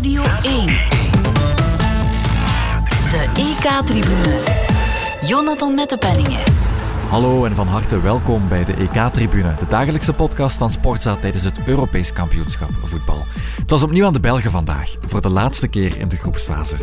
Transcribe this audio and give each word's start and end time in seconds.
Radio 0.00 0.22
1. 0.42 0.66
De 3.10 3.30
EK-tribune. 3.34 4.40
Jonathan 5.22 5.74
Mettepenningen. 5.74 6.40
Hallo 7.08 7.44
en 7.44 7.54
van 7.54 7.66
harte 7.66 8.00
welkom 8.00 8.48
bij 8.48 8.64
de 8.64 8.72
EK-tribune, 8.72 9.54
de 9.58 9.66
dagelijkse 9.68 10.12
podcast 10.12 10.56
van 10.56 10.72
Sportza 10.72 11.16
tijdens 11.16 11.44
het 11.44 11.60
Europees 11.66 12.12
kampioenschap 12.12 12.70
voetbal. 12.84 13.24
Het 13.56 13.70
was 13.70 13.82
opnieuw 13.82 14.06
aan 14.06 14.12
de 14.12 14.20
Belgen 14.20 14.50
vandaag, 14.50 14.96
voor 15.00 15.20
de 15.20 15.30
laatste 15.30 15.68
keer 15.68 15.98
in 15.98 16.08
de 16.08 16.16
groepsfase. 16.16 16.76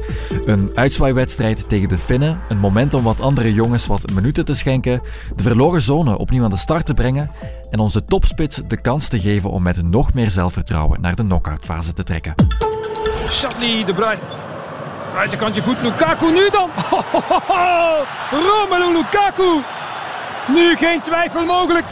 Een 0.46 0.72
uitzwaaiwedstrijd 0.74 1.70
tegen 1.70 1.90
de 1.90 1.98
Finnen, 1.98 2.40
een 2.50 2.60
moment 2.60 2.94
om 2.94 3.04
wat 3.04 3.22
andere 3.22 3.54
jongens 3.54 3.88
wat 3.88 4.14
minuten 4.14 4.46
te 4.46 4.56
schenken, 4.56 5.02
de 5.36 5.44
verloren 5.44 5.82
zone 5.82 6.18
opnieuw 6.18 6.44
aan 6.44 6.50
de 6.50 6.58
start 6.58 6.86
te 6.86 6.94
brengen 6.94 7.32
en 7.70 7.80
onze 7.80 8.06
topspits 8.06 8.62
de 8.68 8.82
kans 8.82 9.08
te 9.08 9.20
geven 9.20 9.50
om 9.50 9.64
met 9.64 9.84
nog 9.84 10.14
meer 10.14 10.30
zelfvertrouwen 10.30 11.02
naar 11.02 11.16
de 11.16 11.24
knock-outfase 11.24 11.94
te 11.94 12.04
trekken. 12.04 12.67
Charlie 13.28 13.86
de 13.86 13.94
Bruin. 13.94 14.20
Uit 15.18 15.32
de 15.32 15.38
kantje 15.38 15.62
voet 15.62 15.82
Lukaku 15.82 16.32
nu 16.32 16.50
dan. 16.50 16.70
Romelu 18.50 18.94
Lukaku. 18.94 19.62
Nu 20.48 20.76
geen 20.76 21.02
twijfel 21.02 21.46
mogelijk. 21.46 21.86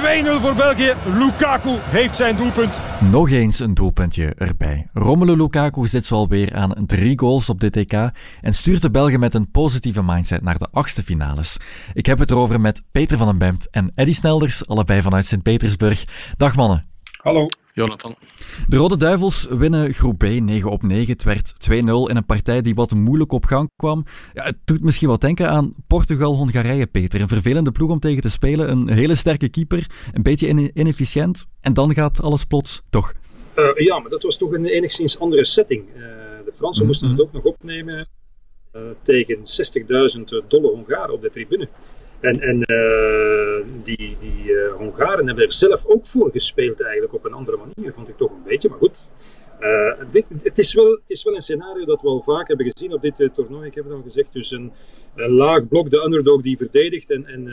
2-0 0.00 0.40
voor 0.40 0.54
België. 0.54 0.94
Lukaku 1.04 1.70
heeft 1.80 2.16
zijn 2.16 2.36
doelpunt. 2.36 2.80
Nog 3.10 3.30
eens 3.30 3.58
een 3.58 3.74
doelpuntje 3.74 4.34
erbij. 4.34 4.86
Romelu 4.92 5.36
Lukaku 5.36 5.86
zit 5.86 6.06
zo 6.06 6.14
alweer 6.14 6.54
aan 6.54 6.86
drie 6.86 7.18
goals 7.18 7.48
op 7.48 7.60
dit 7.60 7.76
EK 7.76 7.92
en 8.40 8.54
stuurt 8.54 8.82
de 8.82 8.90
Belgen 8.90 9.20
met 9.20 9.34
een 9.34 9.50
positieve 9.50 10.02
mindset 10.02 10.42
naar 10.42 10.58
de 10.58 10.68
achtste 10.72 11.02
finales. 11.02 11.56
Ik 11.94 12.06
heb 12.06 12.18
het 12.18 12.30
erover 12.30 12.60
met 12.60 12.82
Peter 12.92 13.18
van 13.18 13.26
den 13.26 13.38
Bemt 13.38 13.70
en 13.70 13.92
Eddy 13.94 14.12
Snelders, 14.12 14.66
allebei 14.66 15.02
vanuit 15.02 15.26
Sint-Petersburg. 15.26 16.04
Dag 16.36 16.56
mannen. 16.56 16.86
Hallo. 17.22 17.46
Jonathan. 17.78 18.14
De 18.68 18.76
Rode 18.76 18.96
Duivels 18.96 19.46
winnen 19.50 19.94
groep 19.94 20.18
B 20.18 20.22
9 20.22 20.70
op 20.70 20.82
9. 20.82 21.12
Het 21.12 21.22
werd 21.22 21.52
2-0 21.70 21.72
in 21.74 22.16
een 22.16 22.26
partij 22.26 22.60
die 22.60 22.74
wat 22.74 22.94
moeilijk 22.94 23.32
op 23.32 23.44
gang 23.44 23.70
kwam. 23.76 24.04
Ja, 24.34 24.44
het 24.44 24.56
doet 24.64 24.82
misschien 24.82 25.08
wat 25.08 25.20
denken 25.20 25.48
aan 25.48 25.74
Portugal-Hongarije, 25.86 26.86
Peter. 26.86 27.20
Een 27.20 27.28
vervelende 27.28 27.72
ploeg 27.72 27.90
om 27.90 28.00
tegen 28.00 28.22
te 28.22 28.30
spelen. 28.30 28.70
Een 28.70 28.88
hele 28.90 29.14
sterke 29.14 29.48
keeper, 29.48 29.86
een 30.12 30.22
beetje 30.22 30.72
inefficiënt. 30.74 31.46
En 31.60 31.74
dan 31.74 31.94
gaat 31.94 32.22
alles 32.22 32.44
plots, 32.44 32.82
toch? 32.90 33.12
Uh, 33.56 33.68
ja, 33.74 33.98
maar 33.98 34.10
dat 34.10 34.22
was 34.22 34.38
toch 34.38 34.52
een 34.52 34.66
enigszins 34.66 35.18
andere 35.18 35.44
setting. 35.44 35.84
Uh, 35.88 36.02
de 36.44 36.52
Fransen 36.54 36.82
mm 36.82 36.86
moesten 36.88 37.10
het 37.10 37.20
ook 37.20 37.32
nog 37.32 37.44
opnemen 37.44 38.08
uh, 38.76 38.82
tegen 39.02 39.36
60.000 39.36 40.48
dolle 40.48 40.68
Hongaren 40.68 41.14
op 41.14 41.22
de 41.22 41.30
tribune. 41.30 41.68
En, 42.20 42.40
en 42.40 42.64
uh, 42.66 43.64
die, 43.82 44.16
die 44.18 44.44
uh, 44.44 44.74
Hongaren 44.74 45.26
hebben 45.26 45.44
er 45.44 45.52
zelf 45.52 45.86
ook 45.86 46.06
voor 46.06 46.30
gespeeld 46.30 46.80
eigenlijk 46.80 47.14
op 47.14 47.24
een 47.24 47.32
andere 47.32 47.56
manier, 47.56 47.92
vond 47.92 48.08
ik 48.08 48.16
toch 48.16 48.30
een 48.30 48.42
beetje. 48.44 48.68
Maar 48.68 48.78
goed, 48.78 49.10
dit, 50.12 50.24
het, 50.42 50.58
is 50.58 50.74
wel, 50.74 50.90
het 50.90 51.10
is 51.10 51.24
wel 51.24 51.34
een 51.34 51.40
scenario 51.40 51.84
dat 51.84 52.02
we 52.02 52.08
al 52.08 52.22
vaak 52.22 52.48
hebben 52.48 52.70
gezien 52.70 52.92
op 52.92 53.02
dit 53.02 53.28
toernooi. 53.32 53.66
Ik 53.66 53.74
heb 53.74 53.84
het 53.84 53.92
al 53.92 54.02
gezegd, 54.02 54.32
dus 54.32 54.50
een, 54.50 54.72
een, 55.14 55.30
laag 55.30 55.68
blok, 55.68 55.90
de 55.90 56.02
underdog 56.04 56.42
die 56.42 56.56
verdedigt 56.56 57.10
en, 57.10 57.26
en 57.26 57.44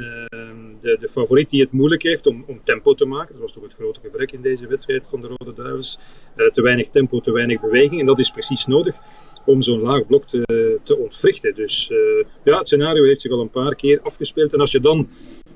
de, 0.81 0.97
de 0.99 1.09
favoriet 1.09 1.49
die 1.49 1.61
het 1.61 1.71
moeilijk 1.71 2.03
heeft 2.03 2.27
om, 2.27 2.43
om 2.47 2.63
tempo 2.63 2.93
te 2.93 3.05
maken. 3.05 3.33
Dat 3.33 3.41
was 3.41 3.53
toch 3.53 3.63
het 3.63 3.73
grote 3.73 3.99
gebrek 3.99 4.31
in 4.31 4.41
deze 4.41 4.67
wedstrijd 4.67 5.07
van 5.07 5.21
de 5.21 5.27
Rode 5.27 5.53
Duivels. 5.53 5.99
te 6.51 6.61
weinig 6.61 6.89
tempo, 6.89 7.19
te 7.19 7.31
weinig 7.31 7.61
beweging 7.61 7.99
en 7.99 8.05
dat 8.05 8.19
is 8.19 8.31
precies 8.31 8.65
nodig 8.65 8.95
om 9.45 9.61
zo'n 9.61 9.81
laag 9.81 10.07
blok 10.07 10.27
te, 10.27 10.79
te 10.83 10.97
ontwrichten. 10.97 11.55
Dus 11.55 11.89
uh, 11.89 11.97
ja, 12.43 12.57
het 12.57 12.67
scenario 12.67 13.03
heeft 13.03 13.21
zich 13.21 13.31
al 13.31 13.41
een 13.41 13.49
paar 13.49 13.75
keer 13.75 13.99
afgespeeld. 14.01 14.53
En 14.53 14.59
als 14.59 14.71
je 14.71 14.79
dan 14.79 15.07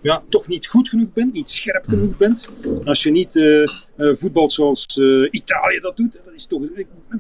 ja, 0.02 0.24
toch 0.30 0.48
niet 0.48 0.68
goed 0.68 0.90
genoeg 0.90 1.14
bent, 1.14 1.34
niet 1.34 1.50
scherp 1.50 1.86
genoeg 1.86 2.18
bent, 2.18 2.50
als 2.84 3.04
je 3.04 3.12
niet 3.12 3.36
uh, 3.36 3.64
uh, 3.98 4.16
voetbalt 4.16 4.52
zoals 4.52 4.86
Italië 5.32 5.80
dat 5.80 5.98
doet, 5.98 6.20
dat 6.26 6.34
is 6.34 6.46
toch 6.46 6.62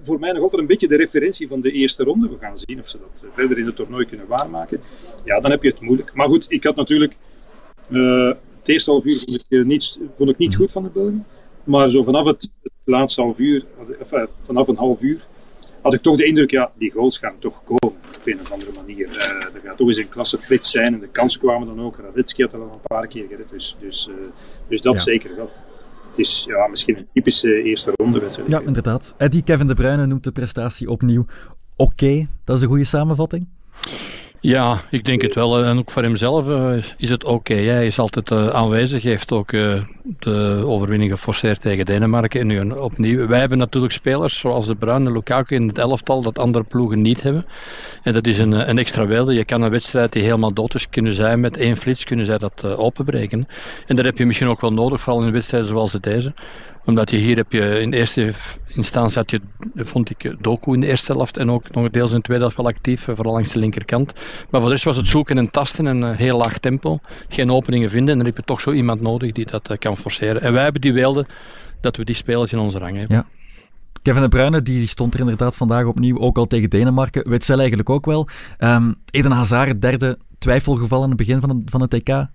voor 0.02 0.20
mij 0.20 0.32
nog 0.32 0.42
altijd 0.42 0.62
een 0.62 0.68
beetje 0.68 0.88
de 0.88 0.96
referentie 0.96 1.48
van 1.48 1.62
de 1.62 1.72
eerste 1.72 2.04
ronde. 2.04 2.30
We 2.30 2.38
gaan 2.40 2.60
zien 2.60 2.80
of 2.80 2.90
ze 2.90 2.98
dat 3.00 3.24
verder 3.34 3.58
in 3.58 3.66
het 3.66 3.76
toernooi 3.76 4.06
kunnen 4.06 4.28
waarmaken. 4.28 4.82
Ja, 5.26 5.40
dan 5.40 5.52
heb 5.52 5.64
je 5.64 5.70
het 5.70 5.82
moeilijk. 5.82 6.14
Maar 6.14 6.28
goed, 6.28 6.46
ik 6.50 6.64
had 6.64 6.76
natuurlijk 6.76 7.16
het 8.60 8.68
eerste 8.68 8.92
half 8.92 9.06
uur 9.06 9.20
vond 9.20 9.46
ik, 9.50 9.66
niet, 9.66 10.00
vond 10.16 10.30
ik 10.30 10.38
niet 10.38 10.56
goed 10.56 10.72
van 10.72 10.84
de 10.84 10.90
Belgen. 10.94 11.26
Maar 11.64 11.90
zo 11.90 12.04
vanaf 12.04 12.26
het, 12.26 12.52
het 12.64 12.72
laatste 12.84 13.22
half 13.22 13.40
uur, 13.40 13.66
enfin, 14.00 14.28
vanaf 14.44 14.68
een 14.68 14.76
half 14.76 15.02
uur, 15.02 15.26
had 15.82 15.94
ik 15.94 16.02
toch 16.02 16.18
de 16.18 16.26
indruk, 16.26 16.52
ja, 16.52 16.72
die 16.78 16.92
goals 16.92 17.18
gaan 17.18 17.36
toch 17.40 17.64
komen 17.64 17.98
op 17.98 18.20
een 18.24 18.40
of 18.40 18.52
andere 18.52 18.72
manier. 18.76 19.08
Uh, 19.08 19.16
er 19.56 19.62
gaat 19.64 19.78
toch 19.78 19.88
eens 19.88 19.98
een 19.98 20.10
klasse 20.10 20.38
flits 20.42 20.72
zijn 20.72 20.94
en 20.94 21.00
de 21.00 21.08
kansen 21.08 21.40
kwamen 21.40 21.68
dan 21.68 21.82
ook. 21.82 21.98
Raditski 21.98 22.42
had 22.42 22.52
dat 22.52 22.62
al 22.62 22.72
een 22.74 22.80
paar 22.84 23.08
keer 23.08 23.26
gered, 23.30 23.50
dus, 23.50 23.78
dus, 23.80 24.10
uh, 24.10 24.16
dus 24.68 24.82
dat 24.82 24.94
ja. 24.94 25.00
zeker 25.00 25.36
wel. 25.36 25.52
Het 26.10 26.20
is 26.20 26.46
ja, 26.48 26.68
misschien 26.68 26.98
een 26.98 27.08
typische 27.14 27.64
eerste 27.64 27.92
ronde 27.96 28.20
wedstrijd. 28.20 28.50
Ja, 28.50 28.60
inderdaad. 28.60 29.16
Eddie 29.18 29.44
Kevin 29.44 29.68
De 29.68 29.74
Bruyne 29.74 30.06
noemt 30.06 30.24
de 30.24 30.32
prestatie 30.32 30.90
opnieuw 30.90 31.26
oké. 31.76 31.94
Okay. 32.06 32.28
Dat 32.44 32.56
is 32.56 32.62
een 32.62 32.68
goede 32.68 32.84
samenvatting. 32.84 33.48
Ja, 34.42 34.82
ik 34.90 35.06
denk 35.06 35.22
het 35.22 35.36
wel. 35.36 35.64
En 35.64 35.78
ook 35.78 35.92
voor 35.92 36.02
hemzelf 36.02 36.48
uh, 36.48 36.84
is 36.98 37.10
het 37.10 37.24
oké. 37.24 37.54
Hij 37.54 37.86
is 37.86 38.00
altijd 38.00 38.32
uh, 38.32 38.48
aanwezig. 38.48 39.04
Heeft 39.04 39.32
ook 39.32 39.52
de 40.20 40.64
overwinning 40.66 41.12
geforceerd 41.12 41.62
tegen 41.62 41.86
Denemarken. 41.86 42.40
En 42.40 42.48
nu 42.48 42.72
opnieuw. 42.72 43.28
Wij 43.28 43.40
hebben 43.40 43.58
natuurlijk 43.58 43.94
spelers 43.94 44.38
zoals 44.38 44.68
de 44.68 44.76
Bruin 44.76 45.06
en 45.06 45.12
Lukaku 45.12 45.56
in 45.56 45.68
het 45.68 45.78
elftal 45.78 46.22
dat 46.22 46.40
andere 46.40 46.64
ploegen 46.64 47.02
niet 47.02 47.22
hebben. 47.22 47.46
En 48.04 48.14
dat 48.14 48.28
is 48.28 48.40
een, 48.40 48.70
een 48.70 48.78
extra 48.78 49.06
wilde. 49.06 49.34
Je 49.34 49.46
kan 49.46 49.62
een 49.62 49.70
wedstrijd 49.70 50.12
die 50.12 50.24
helemaal 50.24 50.54
dood 50.54 50.76
is 50.76 50.90
kunnen 50.90 51.16
zijn. 51.16 51.40
Met 51.40 51.58
één 51.58 51.78
flits 51.78 52.04
kunnen 52.04 52.26
zij 52.26 52.38
dat 52.38 52.66
openbreken. 52.66 53.48
En 53.88 53.96
dat 53.96 54.06
heb 54.06 54.18
je 54.18 54.26
misschien 54.26 54.48
ook 54.48 54.62
wel 54.62 54.74
nodig, 54.74 55.02
vooral 55.02 55.26
in 55.26 55.32
wedstrijden 55.32 55.70
zoals 55.70 55.92
deze 55.92 56.34
omdat 56.90 57.12
je 57.12 57.18
hier 57.18 57.36
heb 57.36 57.52
je 57.52 57.80
in 57.80 57.94
eerste 57.94 58.34
instantie 58.68 59.24
je, 59.26 59.42
vond 59.76 60.10
ik 60.10 60.36
Doku 60.42 60.74
in 60.74 60.80
de 60.80 60.88
eerste 60.88 61.12
helft 61.12 61.38
en 61.38 61.52
ook 61.52 61.72
nog 61.72 61.90
deels 61.90 62.12
in 62.12 62.18
de 62.18 62.24
tweede 62.24 62.44
helft 62.44 62.58
wel 62.58 62.68
actief, 62.68 63.04
vooral 63.04 63.34
langs 63.34 63.52
de 63.52 63.60
linkerkant. 63.60 64.14
Maar 64.14 64.62
voor 64.62 64.70
de 64.70 64.70
rest 64.70 64.84
was 64.84 64.96
het 64.96 65.08
zoeken 65.08 65.38
en 65.38 65.52
tasten 65.52 65.88
en 65.88 66.02
een 66.02 66.16
heel 66.16 66.38
laag 66.38 66.58
tempo. 66.58 67.00
Geen 67.30 67.52
openingen 67.52 67.90
vinden 67.90 68.12
en 68.12 68.18
dan 68.18 68.28
heb 68.28 68.38
je 68.38 68.44
toch 68.44 68.62
zo 68.62 68.72
iemand 68.72 69.02
nodig 69.02 69.32
die 69.32 69.46
dat 69.46 69.78
kan 69.80 69.98
forceren. 69.98 70.42
En 70.42 70.54
wij 70.54 70.64
hebben 70.64 70.82
die 70.82 70.94
wilde 70.94 71.26
dat 71.82 71.98
we 71.98 72.06
die 72.06 72.16
spelers 72.16 72.52
in 72.52 72.60
onze 72.60 72.78
rang 72.78 72.98
hebben. 72.98 73.16
Ja. 73.16 73.26
Kevin 74.02 74.22
De 74.22 74.28
Bruyne 74.28 74.62
die 74.62 74.88
stond 74.88 75.14
er 75.14 75.20
inderdaad 75.20 75.56
vandaag 75.56 75.86
opnieuw, 75.86 76.18
ook 76.18 76.38
al 76.38 76.46
tegen 76.46 76.70
Denemarken. 76.70 77.42
Zij 77.42 77.58
eigenlijk 77.58 77.90
ook 77.90 78.06
wel. 78.06 78.28
Um, 78.60 78.96
Eden 79.12 79.32
Hazard, 79.32 79.82
derde 79.82 80.18
twijfelgeval 80.38 81.04
in 81.04 81.10
het 81.10 81.18
begin 81.18 81.40
van 81.40 81.50
het, 81.50 81.58
van 81.66 81.82
het 81.82 81.90
TK. 81.90 82.28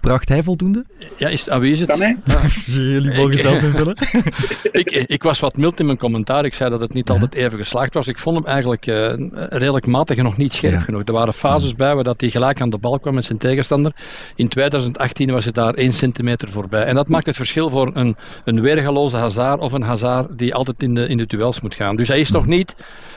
Bracht 0.00 0.28
hij 0.28 0.42
voldoende? 0.42 0.84
Ja, 1.16 1.28
is 1.28 1.40
het 1.40 1.50
aanwezig? 1.50 1.96
Ja. 1.96 2.16
Jullie 2.66 3.14
mogen 3.14 3.38
zelf 3.38 3.62
invullen. 3.62 3.96
ik, 4.72 4.90
ik 4.90 5.22
was 5.22 5.40
wat 5.40 5.56
mild 5.56 5.80
in 5.80 5.86
mijn 5.86 5.98
commentaar. 5.98 6.44
Ik 6.44 6.54
zei 6.54 6.70
dat 6.70 6.80
het 6.80 6.92
niet 6.92 7.10
altijd 7.10 7.34
even 7.34 7.58
geslaagd 7.58 7.94
was. 7.94 8.08
Ik 8.08 8.18
vond 8.18 8.36
hem 8.36 8.46
eigenlijk 8.46 8.86
uh, 8.86 9.12
redelijk 9.48 9.86
matig 9.86 10.16
en 10.16 10.24
nog 10.24 10.36
niet 10.36 10.52
scherp 10.52 10.72
ja. 10.72 10.80
genoeg. 10.80 11.02
Er 11.04 11.12
waren 11.12 11.34
fases 11.34 11.74
bij 11.74 11.94
waar 11.94 12.04
dat 12.04 12.20
hij 12.20 12.30
gelijk 12.30 12.60
aan 12.60 12.70
de 12.70 12.78
bal 12.78 13.00
kwam 13.00 13.14
met 13.14 13.24
zijn 13.24 13.38
tegenstander. 13.38 13.92
In 14.34 14.48
2018 14.48 15.30
was 15.30 15.44
hij 15.44 15.52
daar 15.52 15.74
1 15.74 15.92
centimeter 15.92 16.48
voorbij. 16.48 16.84
En 16.84 16.94
dat 16.94 17.08
maakt 17.08 17.26
het 17.26 17.36
verschil 17.36 17.70
voor 17.70 17.90
een, 17.94 18.16
een 18.44 18.60
weergaloze 18.60 19.16
Hazard 19.16 19.60
of 19.60 19.72
een 19.72 19.82
Hazard 19.82 20.38
die 20.38 20.54
altijd 20.54 20.82
in 20.82 20.94
de, 20.94 21.08
in 21.08 21.16
de 21.16 21.26
duels 21.26 21.60
moet 21.60 21.74
gaan. 21.74 21.96
Dus 21.96 22.08
hij 22.08 22.20
is 22.20 22.30
nog 22.30 22.46
niet 22.46 22.74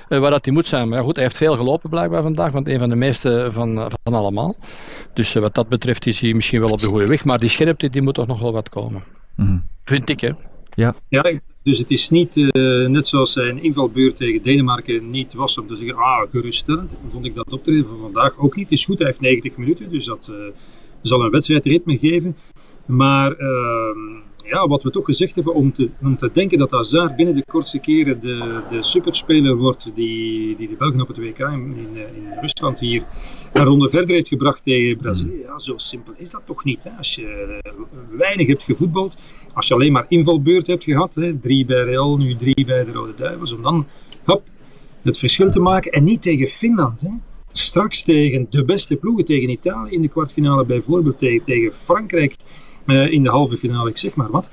uh, 0.09 0.19
waar 0.19 0.31
dat 0.31 0.45
hij 0.45 0.53
moet 0.53 0.67
zijn. 0.67 0.89
Maar 0.89 1.03
goed, 1.03 1.15
hij 1.15 1.23
heeft 1.23 1.37
veel 1.37 1.55
gelopen 1.55 1.89
blijkbaar 1.89 2.21
vandaag, 2.21 2.51
want 2.51 2.67
een 2.67 2.79
van 2.79 2.89
de 2.89 2.95
meeste 2.95 3.49
van, 3.51 3.91
van 4.03 4.13
allemaal. 4.13 4.55
Dus 5.13 5.35
uh, 5.35 5.41
wat 5.41 5.55
dat 5.55 5.69
betreft 5.69 6.05
is 6.05 6.19
hij 6.19 6.33
misschien 6.33 6.59
wel 6.59 6.69
op 6.69 6.79
de 6.79 6.87
goede 6.87 7.07
weg, 7.07 7.25
maar 7.25 7.39
die 7.39 7.49
scherpte 7.49 7.89
die 7.89 8.01
moet 8.01 8.15
toch 8.15 8.27
nog 8.27 8.39
wel 8.39 8.53
wat 8.53 8.69
komen. 8.69 9.03
Mm. 9.35 9.63
Vind 9.83 10.09
ik, 10.09 10.19
hè? 10.19 10.31
Ja. 10.69 10.95
ja, 11.09 11.39
dus 11.63 11.77
het 11.77 11.91
is 11.91 12.09
niet, 12.09 12.35
uh, 12.35 12.87
net 12.87 13.07
zoals 13.07 13.31
zijn 13.31 13.63
invalbeurt 13.63 14.17
tegen 14.17 14.41
Denemarken 14.41 15.09
niet 15.09 15.33
was 15.33 15.57
om 15.57 15.67
te 15.67 15.75
zeggen, 15.75 15.95
ah, 15.95 16.29
geruststellend, 16.31 16.99
vond 17.09 17.25
ik 17.25 17.33
dat 17.35 17.53
optreden 17.53 17.85
van 17.87 17.97
vandaag 17.99 18.37
ook 18.37 18.55
niet. 18.55 18.69
Het 18.69 18.77
is 18.77 18.85
goed, 18.85 18.97
hij 18.97 19.07
heeft 19.07 19.19
90 19.19 19.57
minuten, 19.57 19.89
dus 19.89 20.05
dat 20.05 20.31
uh, 20.31 20.37
zal 21.01 21.21
een 21.21 21.31
wedstrijdritme 21.31 21.97
geven. 21.97 22.35
Maar 22.85 23.31
uh, 23.31 24.17
ja, 24.49 24.67
wat 24.67 24.83
we 24.83 24.89
toch 24.89 25.05
gezegd 25.05 25.35
hebben, 25.35 25.53
om 25.53 25.73
te, 25.73 25.89
om 26.01 26.17
te 26.17 26.29
denken 26.31 26.57
dat 26.57 26.71
Hazard 26.71 27.15
binnen 27.15 27.35
de 27.35 27.43
kortste 27.45 27.79
keren 27.79 28.19
de, 28.19 28.61
de 28.69 28.83
superspeler 28.83 29.55
wordt 29.55 29.91
die, 29.95 30.55
die 30.55 30.69
de 30.69 30.75
Belgen 30.75 31.01
op 31.01 31.07
het 31.07 31.17
WK 31.17 31.39
in, 31.39 31.75
in, 31.77 31.97
in 31.97 32.37
Rusland 32.41 32.79
hier 32.79 33.03
een 33.53 33.65
ronde 33.65 33.89
verder 33.89 34.15
heeft 34.15 34.27
gebracht 34.27 34.63
tegen 34.63 34.97
Brazilië. 34.97 35.41
Ja, 35.41 35.59
zo 35.59 35.77
simpel 35.77 36.13
is 36.17 36.31
dat 36.31 36.41
toch 36.45 36.63
niet. 36.63 36.83
Hè? 36.83 36.89
Als 36.97 37.15
je 37.15 37.59
weinig 38.09 38.47
hebt 38.47 38.63
gevoetbald, 38.63 39.17
als 39.53 39.67
je 39.67 39.73
alleen 39.73 39.91
maar 39.91 40.05
invalbeurt 40.07 40.67
hebt 40.67 40.83
gehad, 40.83 41.15
hè, 41.15 41.39
drie 41.39 41.65
bij 41.65 41.83
Real, 41.83 42.17
nu 42.17 42.35
drie 42.35 42.65
bij 42.65 42.83
de 42.83 42.91
Rode 42.91 43.13
Duivels, 43.15 43.51
om 43.51 43.61
dan 43.61 43.85
hop, 44.25 44.43
het 45.01 45.17
verschil 45.17 45.51
te 45.51 45.59
maken 45.59 45.91
en 45.91 46.03
niet 46.03 46.21
tegen 46.21 46.47
Finland. 46.47 47.01
Hè? 47.01 47.09
Straks 47.51 48.03
tegen 48.03 48.47
de 48.49 48.65
beste 48.65 48.95
ploegen, 48.95 49.25
tegen 49.25 49.49
Italië 49.49 49.91
in 49.91 50.01
de 50.01 50.07
kwartfinale 50.07 50.65
bijvoorbeeld, 50.65 51.19
tegen, 51.19 51.43
tegen 51.43 51.73
Frankrijk 51.73 52.35
uh, 52.87 53.11
in 53.11 53.23
de 53.23 53.29
halve 53.29 53.57
finale, 53.57 53.89
ik 53.89 53.97
zeg 53.97 54.15
maar 54.15 54.31
wat. 54.31 54.49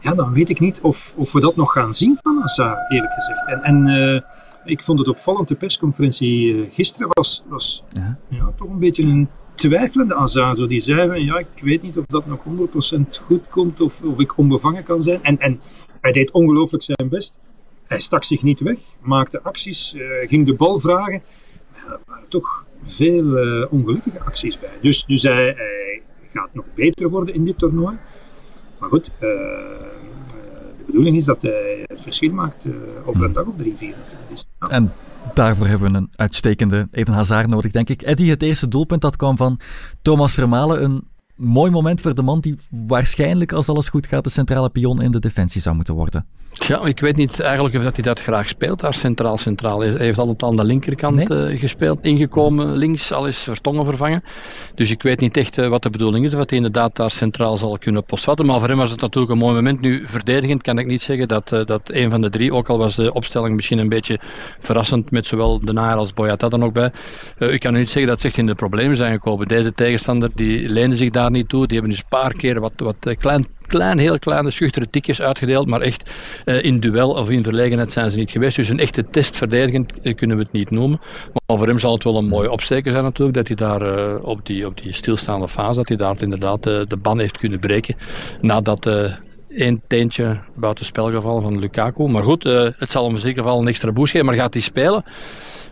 Ja, 0.00 0.14
dan 0.14 0.32
weet 0.32 0.50
ik 0.50 0.60
niet 0.60 0.80
of, 0.80 1.14
of 1.16 1.32
we 1.32 1.40
dat 1.40 1.56
nog 1.56 1.72
gaan 1.72 1.94
zien 1.94 2.18
van 2.22 2.38
Hazard, 2.40 2.90
eerlijk 2.90 3.12
gezegd. 3.12 3.46
En, 3.46 3.62
en 3.62 3.86
uh, 3.86 4.20
ik 4.64 4.82
vond 4.82 4.98
het 4.98 5.08
opvallend, 5.08 5.48
de 5.48 5.54
persconferentie 5.54 6.52
uh, 6.52 6.70
gisteren 6.70 7.08
was, 7.10 7.44
was 7.48 7.84
ja. 7.92 8.18
ja. 8.28 8.52
toch 8.56 8.68
een 8.68 8.78
beetje 8.78 9.02
een 9.02 9.28
twijfelende 9.54 10.14
Hazard. 10.14 10.58
Zo 10.58 10.66
die 10.66 10.80
zei, 10.80 11.24
ja, 11.24 11.38
ik 11.38 11.62
weet 11.62 11.82
niet 11.82 11.98
of 11.98 12.06
dat 12.06 12.26
nog 12.26 12.40
100% 12.94 13.00
goed 13.22 13.48
komt 13.48 13.80
of, 13.80 14.02
of 14.02 14.20
ik 14.20 14.36
onbevangen 14.38 14.82
kan 14.82 15.02
zijn. 15.02 15.22
En, 15.22 15.38
en 15.38 15.60
hij 16.00 16.12
deed 16.12 16.30
ongelooflijk 16.30 16.82
zijn 16.82 17.08
best. 17.08 17.38
hij 17.86 18.00
stak 18.00 18.24
zich 18.24 18.42
niet 18.42 18.60
weg, 18.60 18.78
maakte 19.00 19.42
acties, 19.42 19.96
ging 20.26 20.46
de 20.46 20.54
bal 20.54 20.78
vragen. 20.78 21.22
Maar 21.72 21.92
er 21.92 22.00
waren 22.04 22.28
toch 22.28 22.64
veel 22.82 23.66
ongelukkige 23.70 24.20
acties 24.20 24.58
bij. 24.58 24.78
Dus, 24.80 25.04
dus 25.04 25.22
hij, 25.22 25.44
hij, 25.44 25.79
gaat 26.34 26.48
nog 26.52 26.64
beter 26.74 27.10
worden 27.10 27.34
in 27.34 27.44
dit 27.44 27.58
toernooi. 27.58 27.96
Maar 28.78 28.88
goed, 28.88 29.10
de 29.18 30.84
bedoeling 30.86 31.16
is 31.16 31.24
dat 31.24 31.42
hij 31.42 31.84
het 31.86 32.00
verschil 32.00 32.32
maakt 32.32 32.68
over 33.04 33.24
een 33.24 33.32
dag 33.32 33.44
of 33.44 33.56
drie, 33.56 33.76
vier 33.76 33.94
natuurlijk. 33.96 34.28
Dus, 34.28 34.46
En 34.68 34.92
daarvoor 35.34 35.66
hebben 35.66 35.92
we 35.92 35.98
een 35.98 36.10
uitstekende 36.16 36.88
Eden 36.90 37.14
Hazard 37.14 37.48
nodig, 37.48 37.70
denk 37.70 37.88
ik. 37.88 38.02
Eddie, 38.02 38.30
het 38.30 38.42
eerste 38.42 38.68
doelpunt 38.68 39.00
dat 39.00 39.16
kwam 39.16 39.36
van 39.36 39.60
Thomas 40.02 40.34
Vermalen. 40.34 40.84
Een 40.84 41.08
mooi 41.34 41.70
moment 41.70 42.00
voor 42.00 42.14
de 42.14 42.22
man 42.22 42.40
die 42.40 42.56
waarschijnlijk, 42.70 43.52
als 43.52 43.68
alles 43.68 43.88
goed 43.88 44.06
gaat, 44.06 44.24
de 44.24 44.30
centrale 44.30 44.70
pion 44.70 45.02
in 45.02 45.10
de 45.10 45.18
defensie 45.18 45.60
zou 45.60 45.76
moeten 45.76 45.94
worden. 45.94 46.26
Ja, 46.52 46.84
ik 46.84 47.00
weet 47.00 47.16
niet 47.16 47.40
eigenlijk 47.40 47.74
of 47.74 47.82
dat 47.82 47.94
hij 47.94 48.04
dat 48.04 48.20
graag 48.20 48.48
speelt, 48.48 48.80
daar 48.80 48.94
centraal-centraal. 48.94 49.80
Hij 49.80 49.94
heeft 49.96 50.18
altijd 50.18 50.42
aan 50.42 50.56
de 50.56 50.64
linkerkant 50.64 51.30
eh, 51.30 51.58
gespeeld, 51.60 51.98
ingekomen 52.02 52.76
links, 52.76 53.12
al 53.12 53.26
is 53.26 53.38
Vertongen 53.38 53.84
vervangen. 53.84 54.24
Dus 54.74 54.90
ik 54.90 55.02
weet 55.02 55.20
niet 55.20 55.36
echt 55.36 55.58
uh, 55.58 55.68
wat 55.68 55.82
de 55.82 55.90
bedoeling 55.90 56.26
is, 56.26 56.34
of 56.34 56.48
hij 56.48 56.56
inderdaad 56.56 56.96
daar 56.96 57.10
centraal 57.10 57.56
zal 57.56 57.78
kunnen 57.78 58.04
postvatten. 58.04 58.46
Maar 58.46 58.58
voor 58.58 58.68
hem 58.68 58.76
was 58.76 58.90
het 58.90 59.00
natuurlijk 59.00 59.32
een 59.32 59.38
mooi 59.38 59.54
moment. 59.54 59.80
Nu, 59.80 60.04
verdedigend 60.06 60.62
kan 60.62 60.78
ik 60.78 60.86
niet 60.86 61.02
zeggen 61.02 61.28
dat, 61.28 61.52
uh, 61.52 61.64
dat 61.64 61.80
een 61.84 62.10
van 62.10 62.20
de 62.20 62.30
drie, 62.30 62.54
ook 62.54 62.68
al 62.68 62.78
was 62.78 62.96
de 62.96 63.12
opstelling 63.12 63.54
misschien 63.54 63.78
een 63.78 63.88
beetje 63.88 64.20
verrassend 64.60 65.10
met 65.10 65.26
zowel 65.26 65.60
De 65.64 65.72
Naar 65.72 65.96
als 65.96 66.14
Boyata 66.14 66.48
er 66.48 66.58
nog 66.58 66.72
bij. 66.72 66.92
ik 67.38 67.60
kan 67.60 67.72
niet 67.72 67.90
zeggen 67.90 68.06
dat 68.06 68.20
ze 68.20 68.26
echt 68.26 68.38
in 68.38 68.46
de 68.46 68.54
problemen 68.54 68.96
zijn 68.96 69.12
gekomen. 69.12 69.48
Deze 69.48 69.72
tegenstander, 69.72 70.30
die 70.34 70.68
leende 70.68 70.96
zich 70.96 71.10
daar 71.10 71.30
niet 71.30 71.48
toe. 71.48 71.66
Die 71.66 71.78
hebben 71.78 71.96
dus 71.96 72.02
een 72.02 72.18
paar 72.18 72.32
keer 72.32 72.60
wat, 72.60 72.72
wat 72.76 73.16
klein 73.18 73.46
klein, 73.70 73.98
heel 73.98 74.18
kleine, 74.18 74.50
schuchtere 74.50 74.90
tikjes 74.90 75.20
uitgedeeld. 75.20 75.66
Maar 75.66 75.80
echt 75.80 76.10
uh, 76.44 76.64
in 76.64 76.80
duel 76.80 77.10
of 77.10 77.30
in 77.30 77.42
verlegenheid 77.42 77.92
zijn 77.92 78.10
ze 78.10 78.18
niet 78.18 78.30
geweest. 78.30 78.56
Dus 78.56 78.68
een 78.68 78.78
echte 78.78 79.10
test 79.10 79.36
verdedigend 79.36 79.92
uh, 80.02 80.14
kunnen 80.14 80.36
we 80.36 80.42
het 80.42 80.52
niet 80.52 80.70
noemen. 80.70 81.00
Maar 81.46 81.58
voor 81.58 81.66
hem 81.66 81.78
zal 81.78 81.92
het 81.92 82.04
wel 82.04 82.16
een 82.16 82.28
mooie 82.28 82.50
opsteken 82.50 82.92
zijn 82.92 83.04
natuurlijk. 83.04 83.36
Dat 83.36 83.46
hij 83.46 83.56
daar 83.56 83.82
uh, 83.82 84.14
op, 84.22 84.46
die, 84.46 84.66
op 84.66 84.82
die 84.82 84.94
stilstaande 84.94 85.48
fase, 85.48 85.74
dat 85.74 85.88
hij 85.88 85.96
daar 85.96 86.16
inderdaad 86.18 86.62
de 86.62 86.98
ban 87.02 87.18
heeft 87.18 87.38
kunnen 87.38 87.60
breken. 87.60 87.96
Nadat 88.40 88.90
één 89.48 89.82
teentje 89.86 90.40
buiten 90.54 90.84
spel 90.84 91.10
gevallen 91.10 91.42
van 91.42 91.58
Lukaku. 91.58 92.08
Maar 92.08 92.24
goed, 92.24 92.42
het 92.78 92.90
zal 92.90 93.06
hem 93.06 93.16
ieder 93.16 93.34
geval 93.34 93.60
een 93.60 93.68
extra 93.68 93.92
boost 93.92 94.10
geven. 94.10 94.26
Maar 94.26 94.36
gaat 94.36 94.52
hij 94.52 94.62
spelen? 94.62 95.04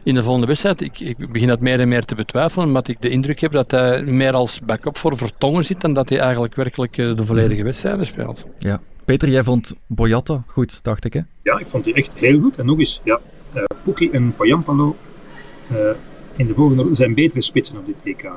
In 0.08 0.14
de 0.14 0.22
volgende 0.22 0.46
wedstrijd. 0.46 0.81
Ik, 0.81 1.00
ik, 1.00 1.31
begin 1.32 1.49
dat 1.49 1.60
meer 1.60 1.81
en 1.81 1.88
meer 1.88 2.05
te 2.05 2.14
betwijfelen, 2.14 2.66
omdat 2.66 2.88
ik 2.88 2.96
de 3.00 3.08
indruk 3.08 3.40
heb 3.40 3.52
dat 3.52 3.70
hij 3.70 4.02
meer 4.02 4.32
als 4.32 4.60
backup 4.60 4.96
voor 4.96 5.16
Vertongen 5.16 5.64
zit 5.64 5.81
dan 5.81 5.93
dat 5.93 6.08
hij 6.08 6.19
eigenlijk 6.19 6.55
werkelijk 6.55 6.99
eh, 6.99 7.16
de 7.16 7.26
volledige 7.26 7.62
wedstrijden 7.62 8.06
speelt. 8.06 8.44
Ja. 8.58 8.81
Peter, 9.05 9.28
jij 9.28 9.43
vond 9.43 9.75
Boyata 9.87 10.43
goed, 10.46 10.78
dacht 10.82 11.05
ik 11.05 11.12
hè? 11.12 11.20
Ja, 11.43 11.58
ik 11.58 11.66
vond 11.66 11.84
die 11.84 11.94
echt 11.94 12.14
heel 12.14 12.40
goed. 12.40 12.58
En 12.58 12.66
nog 12.66 12.78
eens, 12.78 13.00
ja, 13.05 13.20
uh, 13.55 13.62
Puki 13.84 14.10
en 14.10 14.34
Poyampalo 14.34 14.96
uh, 15.72 15.78
in 16.37 16.46
de 16.46 16.54
volgende 16.54 16.82
ronde 16.82 16.96
zijn 16.96 17.14
betere 17.14 17.43
spitsen 17.43 17.78
op 17.78 17.87
dit 17.87 17.96
EK 18.02 18.22
hè, 18.22 18.31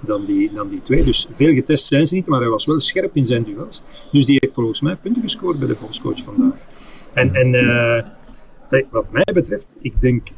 dan, 0.00 0.24
die, 0.24 0.50
dan 0.54 0.68
die 0.68 0.82
twee. 0.82 1.04
Dus 1.04 1.28
veel 1.32 1.54
getest 1.54 1.86
zijn 1.86 2.06
ze 2.06 2.14
niet, 2.14 2.26
maar 2.26 2.40
hij 2.40 2.48
was 2.48 2.66
wel 2.66 2.80
scherp 2.80 3.16
in 3.16 3.26
zijn 3.26 3.42
duels. 3.42 3.82
Dus 4.12 4.26
die 4.26 4.38
heeft 4.40 4.54
volgens 4.54 4.80
mij 4.80 4.96
punten 4.96 5.22
gescoord 5.22 5.58
bij 5.58 5.68
de 5.68 5.76
bondscoach 5.80 6.22
vandaag. 6.22 6.58
En, 7.12 7.34
en 7.34 7.52
uh, 7.52 8.82
wat 8.90 9.10
mij 9.10 9.32
betreft, 9.34 9.66
ik 9.80 10.00
denk 10.00 10.28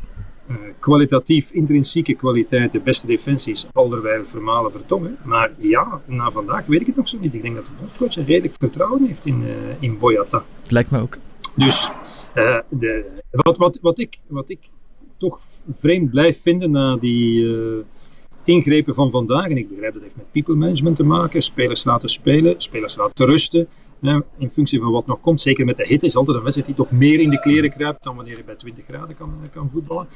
kwalitatief, 0.78 1.50
intrinsieke 1.50 2.14
kwaliteit, 2.14 2.72
de 2.72 2.80
beste 2.80 3.06
defensies, 3.06 3.66
alderwijl 3.72 4.24
vermalen 4.24 4.72
vertongen. 4.72 5.16
Maar 5.24 5.50
ja, 5.58 6.00
na 6.04 6.30
vandaag 6.30 6.66
weet 6.66 6.80
ik 6.80 6.86
het 6.86 6.96
nog 6.96 7.08
zo 7.08 7.18
niet. 7.20 7.34
Ik 7.34 7.42
denk 7.42 7.54
dat 7.54 7.64
de 7.64 7.70
bondscoach 7.78 8.16
een 8.16 8.26
redelijk 8.26 8.54
vertrouwen 8.58 9.06
heeft 9.06 9.26
in, 9.26 9.42
uh, 9.42 9.52
in 9.80 9.98
Boyata. 9.98 10.44
Het 10.62 10.70
lijkt 10.70 10.90
me 10.90 11.00
ook. 11.00 11.16
Dus 11.54 11.90
uh, 12.34 12.58
de, 12.68 13.04
wat, 13.30 13.56
wat, 13.56 13.78
wat, 13.82 13.98
ik, 13.98 14.18
wat 14.26 14.50
ik 14.50 14.68
toch 15.16 15.40
vreemd 15.72 16.10
blijf 16.10 16.42
vinden 16.42 16.70
na 16.70 16.96
die 16.96 17.46
ingrepen 18.44 18.94
van 18.94 19.10
vandaag, 19.10 19.48
en 19.48 19.56
ik 19.56 19.68
begrijp 19.68 19.92
dat 19.92 20.02
heeft 20.02 20.16
met 20.16 20.32
people 20.32 20.54
management 20.54 20.96
te 20.96 21.04
maken, 21.04 21.42
spelers 21.42 21.84
laten 21.84 22.08
spelen, 22.08 22.54
spelers 22.60 22.96
laten 22.96 23.26
rusten, 23.26 23.68
in 24.38 24.50
functie 24.50 24.80
van 24.80 24.92
wat 24.92 25.06
nog 25.06 25.20
komt, 25.20 25.40
zeker 25.40 25.64
met 25.64 25.76
de 25.76 25.86
hitte, 25.86 26.06
is 26.06 26.16
altijd 26.16 26.36
een 26.36 26.42
wedstrijd 26.42 26.68
die 26.68 26.84
toch 26.84 26.90
meer 26.90 27.20
in 27.20 27.30
de 27.30 27.40
kleren 27.40 27.70
kruipt 27.70 28.02
dan 28.02 28.16
wanneer 28.16 28.36
je 28.36 28.44
bij 28.44 28.54
20 28.54 28.84
graden 28.84 29.16
kan, 29.16 29.32
kan 29.52 29.70
voetballen. 29.70 30.06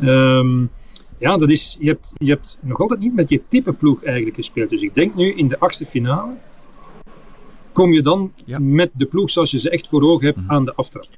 Um, 0.00 0.70
ja, 1.18 1.36
dat 1.36 1.50
is, 1.50 1.76
je, 1.80 1.88
hebt, 1.88 2.12
je 2.16 2.30
hebt 2.30 2.58
nog 2.60 2.80
altijd 2.80 3.00
niet 3.00 3.14
met 3.14 3.30
je 3.30 3.42
type 3.48 3.72
ploeg 3.72 4.04
eigenlijk 4.04 4.36
gespeeld. 4.36 4.70
Dus 4.70 4.82
ik 4.82 4.94
denk 4.94 5.14
nu 5.14 5.32
in 5.32 5.48
de 5.48 5.58
achtste 5.58 5.86
finale 5.86 6.32
kom 7.72 7.92
je 7.92 8.02
dan 8.02 8.32
ja. 8.44 8.58
met 8.58 8.90
de 8.94 9.06
ploeg 9.06 9.30
zoals 9.30 9.50
je 9.50 9.58
ze 9.58 9.70
echt 9.70 9.88
voor 9.88 10.02
ogen 10.02 10.26
hebt 10.26 10.40
mm 10.40 10.46
-hmm. 10.46 10.56
aan 10.56 10.64
de 10.64 10.74
aftrap. 10.74 11.08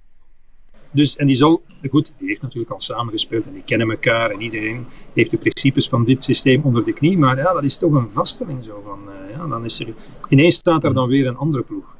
Dus, 0.90 1.16
en 1.16 1.26
die 1.26 1.36
zal, 1.36 1.62
goed, 1.90 2.12
die 2.18 2.28
heeft 2.28 2.42
natuurlijk 2.42 2.72
al 2.72 2.80
samengespeeld 2.80 3.46
en 3.46 3.52
die 3.52 3.62
kennen 3.62 3.90
elkaar 3.90 4.30
en 4.30 4.40
iedereen 4.40 4.86
heeft 5.12 5.30
de 5.30 5.36
principes 5.36 5.88
van 5.88 6.04
dit 6.04 6.22
systeem 6.22 6.62
onder 6.62 6.84
de 6.84 6.92
knie. 6.92 7.18
Maar 7.18 7.36
ja, 7.36 7.52
dat 7.52 7.64
is 7.64 7.78
toch 7.78 7.92
een 7.92 8.10
vaststelling 8.10 8.64
zo 8.64 8.82
van, 8.84 8.98
uh, 9.08 9.30
ja, 9.30 9.46
dan 9.46 9.64
is 9.64 9.80
er, 9.80 9.94
ineens 10.28 10.54
staat 10.54 10.84
er 10.84 10.94
dan 10.94 11.08
weer 11.08 11.26
een 11.26 11.36
andere 11.36 11.62
ploeg. 11.62 11.93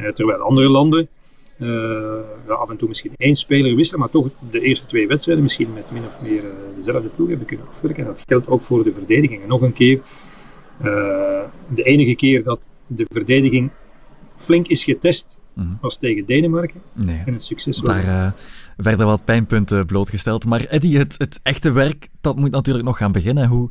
Uh, 0.00 0.12
terwijl 0.12 0.40
andere 0.40 0.68
landen 0.68 1.08
ja, 2.46 2.54
af 2.54 2.70
en 2.70 2.76
toe 2.76 2.88
misschien 2.88 3.12
één 3.16 3.34
speler 3.34 3.76
wisselen, 3.76 4.00
maar 4.00 4.10
toch 4.10 4.28
de 4.50 4.60
eerste 4.60 4.86
twee 4.86 5.06
wedstrijden 5.06 5.44
misschien 5.44 5.72
met 5.72 5.90
min 5.90 6.06
of 6.06 6.22
meer 6.22 6.42
dezelfde 6.76 7.08
ploeg 7.08 7.28
hebben 7.28 7.46
kunnen 7.46 7.66
afwerken. 7.68 8.02
En 8.02 8.08
dat 8.08 8.24
geldt 8.26 8.48
ook 8.48 8.62
voor 8.62 8.84
de 8.84 8.92
verdediging. 8.92 9.42
En 9.42 9.48
nog 9.48 9.62
een 9.62 9.72
keer, 9.72 10.00
de 11.68 11.82
enige 11.82 12.14
keer 12.14 12.42
dat 12.42 12.68
de 12.86 13.04
verdediging 13.08 13.70
flink 14.36 14.66
is 14.66 14.84
getest 14.84 15.42
mm-hmm. 15.54 15.78
was 15.80 15.98
tegen 15.98 16.26
Denemarken. 16.26 16.80
Nee, 16.92 17.22
en 17.26 17.32
het 17.32 17.42
succes 17.42 17.80
was. 17.80 17.96
Daar 17.96 18.24
uh, 18.26 18.32
werden 18.76 19.06
wat 19.06 19.24
pijnpunten 19.24 19.86
blootgesteld. 19.86 20.44
Maar 20.44 20.64
Eddie, 20.64 20.98
het, 20.98 21.14
het 21.18 21.40
echte 21.42 21.72
werk 21.72 22.08
dat 22.20 22.36
moet 22.36 22.50
natuurlijk 22.50 22.86
nog 22.86 22.96
gaan 22.96 23.12
beginnen. 23.12 23.48
Hoe, 23.48 23.68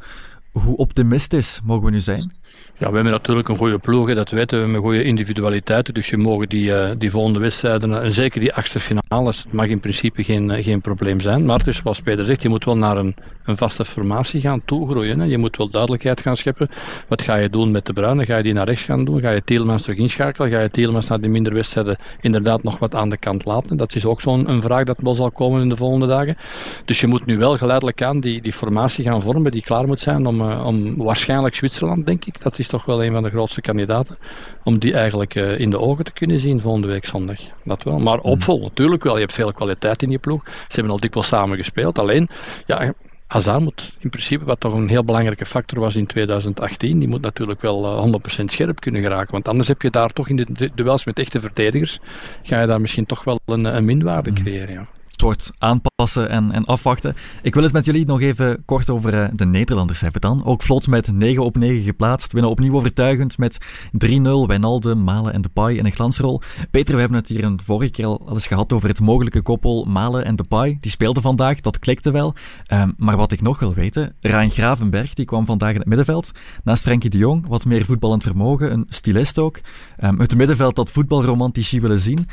hoe 0.52 0.78
optimistisch 0.78 1.62
mogen 1.64 1.86
we 1.86 1.92
nu 1.92 2.00
zijn? 2.00 2.31
Ja, 2.80 2.90
we 2.90 2.96
hebben 2.96 3.13
natuurlijk 3.13 3.50
een 3.50 3.57
goede 3.57 3.78
ploeg, 3.78 4.13
dat 4.13 4.30
weten 4.30 4.62
we, 4.62 4.68
met 4.68 4.81
goede 4.81 5.04
individualiteiten. 5.04 5.94
Dus 5.94 6.10
je 6.10 6.18
mogen 6.18 6.50
die, 6.50 6.69
uh, 6.69 6.90
die 6.98 7.12
volgende 7.12 7.40
wedstrijden, 7.40 8.01
en 8.01 8.12
zeker 8.12 8.40
die 8.40 8.54
achtste 8.54 8.80
finales, 8.80 9.44
het 9.44 9.54
mag 9.54 9.68
in 9.68 9.80
principe 9.80 10.24
geen, 10.24 10.50
uh, 10.50 10.63
geen 10.63 10.81
probleem 10.81 11.19
zijn. 11.19 11.46
Maar 11.46 11.63
dus, 11.63 11.78
zoals 11.78 12.01
Peter 12.01 12.25
zegt, 12.25 12.42
je 12.42 12.50
moet 12.50 12.66
wel 12.66 12.78
naar 12.78 12.98
een, 12.98 13.16
een 13.46 13.57
vaste 13.57 13.86
formatie 13.86 14.42
gaan 14.42 14.62
toegroeien. 14.66 15.19
Hè. 15.19 15.25
Je 15.25 15.38
moet 15.38 15.57
wel 15.57 15.69
duidelijkheid 15.69 16.22
gaan 16.22 16.38
scheppen. 16.38 16.69
Wat 17.07 17.22
ga 17.22 17.36
je 17.36 17.50
doen 17.50 17.72
met 17.72 17.86
de 17.86 17.94
Bruinen? 17.94 18.25
Ga 18.25 18.38
je 18.38 18.44
die 18.44 18.54
naar 18.54 18.66
rechts 18.66 18.84
gaan 18.84 19.06
doen? 19.06 19.22
Ga 19.22 19.30
je 19.30 19.44
Tielmans 19.44 19.81
terug 19.81 19.98
inschakelen? 19.98 20.52
Ga 20.52 20.62
je 20.62 20.72
Tielmans 20.72 21.07
naar 21.07 21.22
die 21.22 21.30
minder 21.30 21.54
wedstrijden 21.54 21.98
inderdaad 22.22 22.63
nog 22.63 22.80
wat 22.80 22.95
aan 22.95 23.10
de 23.10 23.18
kant 23.18 23.45
laten? 23.45 23.78
Dat 23.78 23.95
is 23.95 24.06
ook 24.06 24.22
zo'n 24.22 24.62
vraag 24.62 24.84
dat 24.84 25.00
wel 25.02 25.16
zal 25.16 25.31
komen 25.31 25.62
in 25.62 25.69
de 25.69 25.76
volgende 25.76 26.07
dagen. 26.07 26.38
Dus 26.85 27.00
je 27.00 27.07
moet 27.07 27.26
nu 27.26 27.38
wel 27.38 27.57
geleidelijk 27.57 28.02
aan 28.02 28.19
die, 28.19 28.42
die 28.42 28.54
formatie 28.54 29.04
gaan 29.04 29.21
vormen 29.21 29.52
die 29.52 29.62
klaar 29.62 29.88
moet 29.88 30.02
zijn 30.02 30.26
om, 30.26 30.42
om 30.52 30.97
waarschijnlijk 30.97 31.56
Zwitserland, 31.56 32.06
denk 32.06 32.26
ik. 32.26 32.39
Dat 32.40 32.60
is 32.60 32.68
toch 32.68 32.86
wel 32.86 33.04
een 33.04 33.12
van 33.12 33.24
de 33.24 33.30
grootste 33.30 33.62
kandidaten. 33.62 34.18
Om 34.64 34.80
die 34.80 34.94
eigenlijk 34.94 35.36
uh, 35.36 35.60
in 35.60 35.69
de 35.69 35.80
ogen 35.80 36.06
te 36.06 36.12
kunnen 36.12 36.40
zien 36.40 36.62
volgende 36.62 36.88
week 36.88 37.06
zondag. 37.06 37.40
Dat 37.64 37.84
wel. 37.84 38.00
Maar 38.00 38.19
opvol, 38.19 38.62
natuurlijk 38.62 39.04
wel. 39.04 39.14
Je 39.14 39.19
hebt 39.19 39.34
veel 39.34 39.54
kwaliteit 39.54 40.04
in 40.04 40.10
je 40.10 40.18
ploeg. 40.18 40.44
Ze 40.46 40.52
hebben 40.68 40.92
al 40.92 41.00
dikwijls 41.00 41.28
samen 41.28 41.58
gespeeld. 41.58 42.00
Alleen, 42.00 42.30
ja, 42.66 42.94
Hazard 43.28 43.62
moet 43.62 43.96
in 44.00 44.10
principe, 44.10 44.46
wat 44.46 44.60
toch 44.60 44.74
een 44.74 44.88
heel 44.88 45.04
belangrijke 45.04 45.46
factor 45.46 45.80
was 45.80 45.96
in 45.96 46.06
2018, 46.06 47.00
die 47.00 47.08
moet 47.08 47.22
natuurlijk 47.22 47.62
wel 47.62 48.08
uh, 48.08 48.19
100% 48.42 48.46
scherp 48.46 48.80
kunnen 48.80 49.02
geraken. 49.02 49.31
Want 49.31 49.48
anders 49.48 49.68
heb 49.68 49.81
je 49.81 49.90
daar 49.90 50.10
toch 50.10 50.30
in 50.30 50.36
de 50.36 50.72
duels 50.76 51.04
met 51.06 51.19
echte 51.19 51.40
verdedigers, 51.40 52.00
ga 52.44 52.62
je 52.62 52.68
daar 52.68 52.81
misschien 52.81 53.06
toch 53.06 53.24
wel 53.24 53.40
een, 53.46 53.66
een 53.66 53.86
minwaarde 53.86 54.34
creëren. 54.34 54.74
Ja 54.74 54.88
wordt 55.21 55.52
aanpassen 55.57 56.30
en, 56.30 56.52
en 56.52 56.66
afwachten. 56.66 57.16
Ik 57.42 57.54
wil 57.54 57.64
het 57.64 57.73
met 57.73 57.85
jullie 57.85 58.06
nog 58.06 58.21
even 58.21 58.66
kort 58.66 58.90
over 58.90 59.14
uh, 59.14 59.28
de 59.33 59.45
Nederlanders 59.45 60.02
hebben 60.02 60.21
dan. 60.21 60.45
Ook 60.45 60.64
vlot 60.64 60.88
met 60.88 61.11
9 61.11 61.44
op 61.44 61.57
9 61.57 61.83
geplaatst. 61.83 62.31
Winnen 62.31 62.52
opnieuw 62.52 62.76
overtuigend 62.76 63.38
met 63.38 63.57
3-0. 64.06 64.09
Wijnaldum, 64.45 65.04
Malen 65.04 65.33
en 65.33 65.42
Depay 65.42 65.73
in 65.73 65.85
een 65.85 65.92
glansrol. 65.92 66.42
Peter, 66.71 66.94
we 66.94 66.99
hebben 66.99 67.18
het 67.18 67.28
hier 67.28 67.44
een 67.44 67.59
vorige 67.66 67.92
keer 67.92 68.06
al 68.06 68.30
eens 68.33 68.47
gehad 68.47 68.73
over 68.73 68.88
het 68.88 68.99
mogelijke 68.99 69.42
koppel 69.42 69.85
Malen 69.85 70.26
en 70.26 70.35
Depay. 70.35 70.78
Die 70.81 70.92
speelden 70.92 71.23
vandaag, 71.23 71.61
dat 71.61 71.80
klikte 71.80 72.11
wel. 72.11 72.33
Um, 72.73 72.94
maar 72.97 73.18
wat 73.18 73.31
ik 73.31 73.42
nog 73.42 73.59
wil 73.59 73.73
weten, 73.73 74.16
Rijn 74.19 74.49
Gravenberg 74.49 75.14
die 75.14 75.26
kwam 75.26 75.45
vandaag 75.45 75.73
in 75.73 75.80
het 75.80 75.88
middenveld. 75.88 76.31
Naast 76.64 76.83
Frenkie 76.83 77.09
de 77.09 77.18
Jong, 77.18 77.47
wat 77.47 77.66
meer 77.66 77.85
voetballend 77.85 78.23
vermogen, 78.23 78.71
een 78.71 78.85
stylist 78.90 79.40
ook. 79.40 79.59
Um, 80.04 80.19
het 80.19 80.35
middenveld 80.35 80.76
dat 80.76 80.92
voetbalromantici 80.92 81.81
willen 81.81 81.99
zien. 81.99 82.28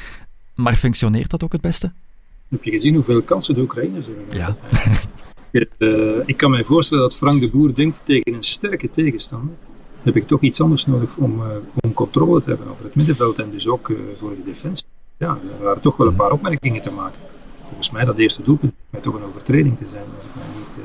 Maar 0.54 0.74
functioneert 0.74 1.30
dat 1.30 1.44
ook 1.44 1.52
het 1.52 1.60
beste? 1.60 1.92
Heb 2.48 2.64
je 2.64 2.70
gezien 2.70 2.94
hoeveel 2.94 3.22
kansen 3.22 3.54
de 3.54 3.60
Oekraïners 3.60 4.06
hebben? 4.06 4.36
Ja. 4.36 4.56
uh, 5.78 6.22
ik 6.26 6.36
kan 6.36 6.50
mij 6.50 6.64
voorstellen 6.64 7.02
dat 7.02 7.16
Frank 7.16 7.40
de 7.40 7.48
Boer 7.48 7.74
denkt 7.74 8.00
tegen 8.04 8.34
een 8.34 8.42
sterke 8.42 8.90
tegenstander 8.90 9.54
heb 10.02 10.16
ik 10.16 10.26
toch 10.26 10.40
iets 10.40 10.60
anders 10.60 10.86
nodig 10.86 11.16
om, 11.16 11.40
uh, 11.40 11.46
om 11.80 11.94
controle 11.94 12.42
te 12.42 12.48
hebben 12.48 12.68
over 12.68 12.84
het 12.84 12.94
middenveld 12.94 13.38
en 13.38 13.50
dus 13.50 13.68
ook 13.68 13.88
uh, 13.88 13.98
voor 14.16 14.30
de 14.30 14.44
defensie. 14.44 14.86
Ja, 15.18 15.38
er 15.58 15.64
waren 15.64 15.82
toch 15.82 15.96
wel 15.96 16.06
een 16.06 16.16
paar 16.16 16.32
opmerkingen 16.32 16.82
te 16.82 16.90
maken. 16.90 17.18
Volgens 17.62 17.90
mij 17.90 18.04
dat 18.04 18.18
eerste 18.18 18.42
doelpunt 18.42 18.72
met 18.90 19.02
toch 19.02 19.14
een 19.14 19.22
overtreding 19.22 19.76
te 19.76 19.86
zijn, 19.86 20.04
als 20.16 20.24
ik 20.24 20.34
mij 20.34 20.44
niet, 20.58 20.78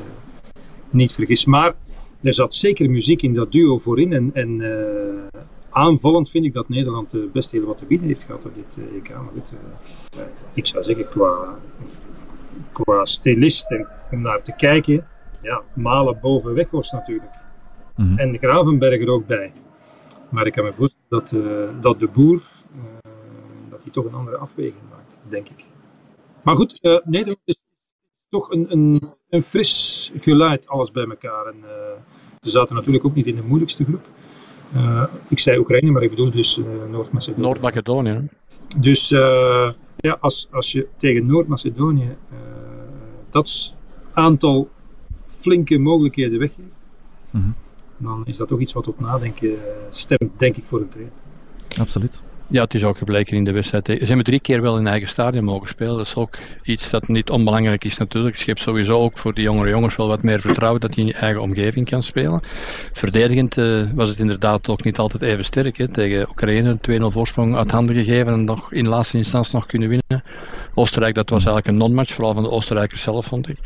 niet 0.89 1.13
vergis. 1.13 1.45
Maar 1.45 1.75
er 2.21 2.33
zat 2.33 2.55
zeker 2.55 2.89
muziek 2.89 3.21
in 3.21 3.33
dat 3.33 3.51
duo 3.51 3.77
voorin 3.77 4.13
en, 4.13 4.29
en 4.33 4.61
aanvallend 5.71 6.29
vind 6.29 6.45
ik 6.45 6.53
dat 6.53 6.69
Nederland 6.69 7.15
best 7.31 7.51
heel 7.51 7.65
wat 7.65 7.77
te 7.77 7.85
bieden 7.85 8.07
heeft 8.07 8.23
gehad 8.23 8.45
op 8.45 8.55
dit 8.55 8.79
EK. 8.95 9.09
Maar 9.09 9.31
goed, 9.33 9.53
ik 10.53 10.67
zou 10.67 10.83
zeggen, 10.83 11.09
qua, 11.09 11.57
qua 12.71 13.05
stilist 13.05 13.71
en 13.71 13.87
om 14.11 14.21
naar 14.21 14.41
te 14.41 14.53
kijken, 14.55 15.07
ja, 15.41 15.61
Malen 15.73 16.19
boven 16.21 16.53
Weghorst 16.53 16.93
natuurlijk. 16.93 17.31
Mm 17.95 18.07
-hmm. 18.07 18.17
En 18.17 18.37
Gravenberg 18.37 19.01
er 19.01 19.09
ook 19.09 19.27
bij. 19.27 19.53
Maar 20.29 20.45
ik 20.45 20.53
kan 20.53 20.63
me 20.63 20.73
voorstellen 20.73 21.07
dat, 21.07 21.81
dat 21.81 21.99
de 21.99 22.07
boer 22.07 22.43
dat 23.69 23.83
hij 23.83 23.91
toch 23.91 24.05
een 24.05 24.13
andere 24.13 24.37
afweging 24.37 24.81
maakt, 24.89 25.17
denk 25.29 25.49
ik. 25.49 25.65
Maar 26.41 26.55
goed, 26.55 26.79
Nederland 27.03 27.39
is 27.45 27.59
toch 28.29 28.51
een, 28.51 28.71
een, 28.71 29.01
een 29.29 29.43
fris 29.43 30.11
geluid, 30.19 30.67
alles 30.67 30.91
bij 30.91 31.05
elkaar. 31.05 31.45
En, 31.45 31.63
ze 32.41 32.49
zaten 32.49 32.75
natuurlijk 32.75 33.05
ook 33.05 33.15
niet 33.15 33.25
in 33.25 33.35
de 33.35 33.43
moeilijkste 33.43 33.83
groep. 33.83 34.07
Uh, 34.75 35.03
ik 35.27 35.39
zei 35.39 35.57
Oekraïne, 35.57 35.91
maar 35.91 36.03
ik 36.03 36.09
bedoel 36.09 36.31
dus 36.31 36.57
uh, 36.57 36.65
Noord-Macedonië. 36.91 37.41
Noord-Macedonië. 37.41 38.27
Dus 38.77 39.11
uh, 39.11 39.71
ja, 39.97 40.17
als, 40.19 40.47
als 40.51 40.71
je 40.71 40.87
tegen 40.97 41.25
Noord-Macedonië 41.25 42.15
dat 43.29 43.73
aantal 44.13 44.69
flinke 45.13 45.77
mogelijkheden 45.77 46.39
weggeeft, 46.39 46.79
mm 47.29 47.41
-hmm. 47.41 47.55
dan 47.97 48.23
is 48.25 48.37
dat 48.37 48.47
toch 48.47 48.59
iets 48.59 48.73
wat 48.73 48.87
op 48.87 48.99
nadenken 48.99 49.55
stemt, 49.89 50.31
denk 50.37 50.57
ik, 50.57 50.65
voor 50.65 50.79
een 50.79 50.89
trainer. 50.89 51.13
Absoluut. 51.79 52.23
Ja, 52.51 52.63
het 52.63 52.73
is 52.73 52.83
ook 52.83 52.97
gebleken 52.97 53.37
in 53.37 53.43
de 53.43 53.51
wedstrijd. 53.51 53.85
Ze 53.85 54.05
hebben 54.05 54.23
drie 54.23 54.39
keer 54.39 54.61
wel 54.61 54.77
in 54.77 54.87
eigen 54.87 55.07
stadion 55.07 55.43
mogen 55.43 55.67
spelen. 55.67 55.97
Dat 55.97 56.05
is 56.05 56.15
ook 56.15 56.37
iets 56.63 56.89
dat 56.89 57.07
niet 57.07 57.29
onbelangrijk 57.29 57.83
is 57.83 57.97
natuurlijk. 57.97 58.35
Je 58.35 58.45
hebt 58.45 58.59
sowieso 58.59 58.99
ook 58.99 59.17
voor 59.17 59.33
die 59.33 59.43
jongere 59.43 59.69
jongens 59.69 59.95
wel 59.95 60.07
wat 60.07 60.23
meer 60.23 60.41
vertrouwen 60.41 60.81
dat 60.81 60.95
je 60.95 61.01
in 61.01 61.07
je 61.07 61.13
eigen 61.13 61.41
omgeving 61.41 61.89
kan 61.89 62.03
spelen. 62.03 62.41
Verdedigend 62.91 63.57
uh, 63.57 63.83
was 63.93 64.09
het 64.09 64.19
inderdaad 64.19 64.69
ook 64.69 64.83
niet 64.83 64.97
altijd 64.97 65.21
even 65.21 65.45
sterk. 65.45 65.87
Tegen 65.91 66.29
Oekraïne 66.29 66.77
2-0 66.89 67.05
voorsprong 67.05 67.55
uit 67.55 67.71
handen 67.71 67.95
gegeven 67.95 68.33
en 68.33 68.43
nog 68.43 68.73
in 68.73 68.87
laatste 68.87 69.17
instantie 69.17 69.55
nog 69.55 69.65
kunnen 69.65 69.89
winnen. 69.89 70.23
Oostenrijk, 70.73 71.15
dat 71.15 71.29
was 71.29 71.45
eigenlijk 71.45 71.67
een 71.67 71.77
non-match, 71.77 72.13
vooral 72.13 72.33
van 72.33 72.43
de 72.43 72.49
Oostenrijkers 72.49 73.01
zelf, 73.01 73.25
vond 73.25 73.49
ik. 73.49 73.57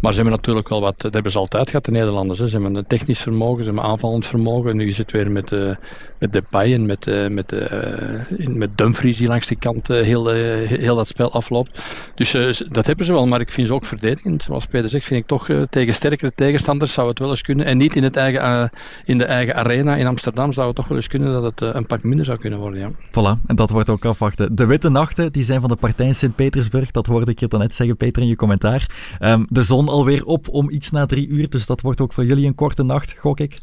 Maar 0.00 0.12
ze 0.12 0.20
hebben 0.20 0.36
natuurlijk 0.36 0.68
wel 0.68 0.80
wat, 0.80 0.94
dat 1.00 1.12
hebben 1.12 1.32
ze 1.32 1.38
altijd 1.38 1.66
gehad, 1.68 1.84
de 1.84 1.90
Nederlanders. 1.90 2.38
Ze 2.38 2.50
hebben 2.50 2.74
een 2.74 2.86
technisch 2.86 3.20
vermogen, 3.20 3.64
ze 3.64 3.70
hebben 3.70 3.90
aanvallend 3.90 4.26
vermogen. 4.26 4.70
En 4.70 4.76
nu 4.76 4.88
is 4.88 4.98
het 4.98 5.12
weer 5.12 5.30
met, 5.30 5.52
uh, 5.52 5.74
met 6.18 6.32
Depay 6.32 6.72
en 6.72 6.86
met, 6.86 7.06
uh, 7.06 7.28
met 7.28 7.52
uh, 7.52 8.48
met 8.48 8.78
Dumfries 8.78 9.18
die 9.18 9.28
langs 9.28 9.46
die 9.46 9.56
kant 9.56 9.88
heel, 9.88 10.28
heel 10.28 10.96
dat 10.96 11.08
spel 11.08 11.32
afloopt. 11.32 11.82
Dus 12.14 12.62
dat 12.68 12.86
hebben 12.86 13.06
ze 13.06 13.12
wel, 13.12 13.26
maar 13.26 13.40
ik 13.40 13.50
vind 13.50 13.66
ze 13.66 13.74
ook 13.74 13.84
verdedigend. 13.84 14.42
Zoals 14.42 14.66
Peter 14.66 14.90
zegt, 14.90 15.04
vind 15.04 15.20
ik 15.20 15.26
toch 15.26 15.48
tegen 15.70 15.94
sterkere 15.94 16.32
tegenstanders 16.34 16.92
zou 16.92 17.08
het 17.08 17.18
wel 17.18 17.30
eens 17.30 17.42
kunnen. 17.42 17.66
En 17.66 17.78
niet 17.78 17.96
in, 17.96 18.02
het 18.02 18.16
eigen, 18.16 18.70
in 19.04 19.18
de 19.18 19.24
eigen 19.24 19.54
arena 19.54 19.96
in 19.96 20.06
Amsterdam 20.06 20.52
zou 20.52 20.66
het 20.66 20.76
toch 20.76 20.88
wel 20.88 20.96
eens 20.96 21.08
kunnen 21.08 21.32
dat 21.32 21.42
het 21.42 21.74
een 21.74 21.86
pak 21.86 22.02
minder 22.02 22.26
zou 22.26 22.38
kunnen 22.38 22.58
worden. 22.58 22.80
Ja. 22.80 22.90
Voilà, 22.90 23.40
en 23.46 23.56
dat 23.56 23.70
wordt 23.70 23.90
ook 23.90 24.04
afwachten. 24.04 24.54
De 24.54 24.66
witte 24.66 24.88
nachten 24.88 25.32
die 25.32 25.44
zijn 25.44 25.60
van 25.60 25.68
de 25.68 25.76
partij 25.76 26.06
in 26.06 26.14
Sint-Petersburg, 26.62 26.90
dat 26.90 27.06
hoorde 27.06 27.30
ik 27.30 27.40
je 27.40 27.48
dan 27.48 27.60
net 27.60 27.74
zeggen, 27.74 27.96
Peter, 27.96 28.22
in 28.22 28.28
je 28.28 28.36
commentaar. 28.36 29.16
Um, 29.20 29.46
de 29.48 29.62
zon 29.62 29.88
alweer 29.88 30.24
op 30.24 30.48
om 30.48 30.70
iets 30.70 30.90
na 30.90 31.06
drie 31.06 31.28
uur, 31.28 31.48
dus 31.48 31.66
dat 31.66 31.80
wordt 31.80 32.00
ook 32.00 32.12
voor 32.12 32.24
jullie 32.24 32.46
een 32.46 32.54
korte 32.54 32.82
nacht, 32.82 33.14
gok 33.18 33.40
ik. 33.40 33.60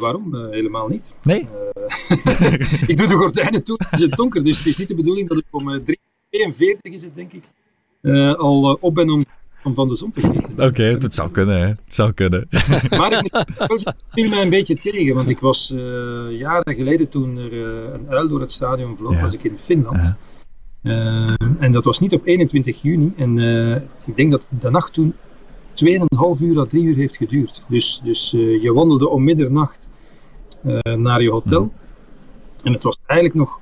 waarom? 0.00 0.34
helemaal 0.50 0.88
niet. 0.88 1.14
Nee? 1.22 1.40
ik 2.86 2.96
doe 2.96 3.06
de 3.06 3.14
gordijnen 3.14 3.64
toe, 3.64 3.78
het 3.88 4.00
is 4.00 4.08
donker, 4.08 4.44
dus 4.44 4.58
het 4.58 4.66
is 4.66 4.78
niet 4.78 4.88
de 4.88 4.94
bedoeling 4.94 5.28
dat 5.28 5.38
ik 5.38 5.44
om 5.50 5.68
uh, 5.68 5.80
42 6.30 6.92
is 6.92 7.02
het 7.02 7.14
denk 7.14 7.32
ik, 7.32 7.44
al 8.38 8.78
op 8.80 8.94
ben 8.94 9.10
om, 9.10 9.24
om, 9.64 9.74
van 9.74 9.88
de 9.88 9.94
zon 9.94 10.12
te 10.12 10.20
genieten. 10.20 10.52
Oké, 10.52 10.64
okay, 10.64 10.90
het 10.90 11.14
zou 11.14 11.30
kunnen, 11.30 11.60
hè. 11.60 11.66
Het 11.66 11.94
zou 11.94 12.12
kunnen. 12.12 12.48
maar 12.98 13.10
het 13.10 13.94
viel 14.10 14.28
mij 14.28 14.42
een 14.42 14.50
beetje 14.50 14.74
tegen, 14.74 15.14
want 15.14 15.28
ik 15.28 15.38
was 15.38 15.70
uh, 15.70 15.80
jaren 16.38 16.74
geleden 16.74 17.08
toen 17.08 17.36
er 17.36 17.52
een 17.94 18.08
uil 18.08 18.28
door 18.28 18.40
het 18.40 18.52
stadion 18.52 18.96
vloog, 18.96 19.14
ja. 19.14 19.20
was 19.20 19.34
ik 19.34 19.44
in 19.44 19.58
Finland. 19.58 19.96
-huh. 19.96 20.12
En 21.58 21.72
dat 21.72 21.84
was 21.84 22.00
niet 22.00 22.12
op 22.12 22.26
21 22.26 22.82
juni. 22.82 23.12
En 23.16 23.38
ik 24.04 24.16
denk 24.16 24.30
dat 24.30 24.46
de 24.58 24.70
nacht 24.70 24.92
toen 24.92 25.14
2,5 25.74 26.42
uur 26.42 26.58
à 26.58 26.64
3 26.64 26.82
uur 26.82 26.96
heeft 26.96 27.16
geduurd. 27.16 27.64
Dus, 27.68 28.00
dus 28.04 28.30
je 28.60 28.72
wandelde 28.72 29.08
om 29.08 29.24
middernacht 29.24 29.90
naar 30.82 31.22
je 31.22 31.30
hotel. 31.30 31.60
-huh. 31.60 31.84
En 32.64 32.72
het 32.72 32.82
was 32.82 32.98
eigenlijk 33.06 33.38
nog 33.38 33.60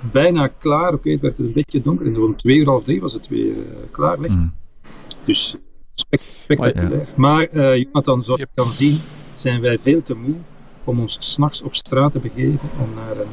bijna 0.00 0.46
klaar. 0.46 0.88
Oké, 0.88 0.94
okay, 0.94 1.12
het 1.12 1.20
werd 1.20 1.38
een 1.38 1.52
beetje 1.52 1.80
donker. 1.80 2.06
En 2.06 2.22
om 2.22 2.36
twee 2.36 2.56
uur, 2.56 2.66
half 2.66 2.84
drie 2.84 3.00
was 3.00 3.12
het 3.12 3.28
weer 3.28 3.56
uh, 3.56 3.64
klaar 3.90 4.20
licht. 4.20 4.34
Mm. 4.34 4.52
Dus 5.24 5.56
spectaculair. 5.94 7.00
Oh, 7.00 7.06
ja. 7.06 7.12
Maar 7.16 7.48
uh, 7.52 7.76
Jonathan, 7.76 8.22
zoals 8.22 8.40
je 8.40 8.48
kan 8.54 8.72
zien, 8.72 9.00
zijn 9.34 9.60
wij 9.60 9.78
veel 9.78 10.02
te 10.02 10.14
moe 10.14 10.34
om 10.84 11.00
ons 11.00 11.16
s'nachts 11.20 11.62
op 11.62 11.74
straat 11.74 12.12
te 12.12 12.18
begeven 12.18 12.68
om 12.82 12.94
naar 12.94 13.16
een, 13.16 13.32